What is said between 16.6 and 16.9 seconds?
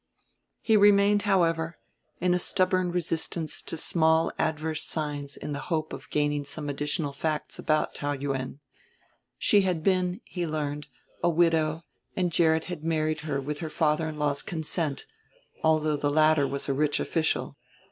a